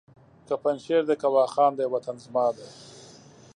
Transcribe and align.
که 0.47 0.55
پنجشېر 0.63 1.01
دی 1.07 1.15
که 1.21 1.27
واخان 1.35 1.71
دی 1.77 1.85
وطن 1.93 2.15
زما 2.23 2.47
دی! 2.55 2.67